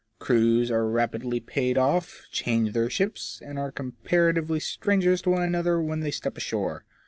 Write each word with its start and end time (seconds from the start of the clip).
Crews 0.17 0.71
are 0.71 0.87
rapidly 0.87 1.39
paid 1.39 1.77
off, 1.77 2.23
change 2.31 2.73
their 2.73 2.89
ships, 2.89 3.39
and 3.45 3.59
are 3.59 3.71
comparatively 3.71 4.59
strangers 4.59 5.23
one 5.27 5.41
to 5.41 5.43
another 5.45 5.79
when 5.79 5.99
they 5.99 6.09
step 6.09 6.35
ashore. 6.39 6.85